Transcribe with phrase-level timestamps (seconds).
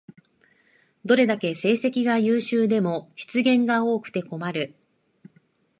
[1.05, 4.73] どれだけ成績が優秀でも失言が多くて困る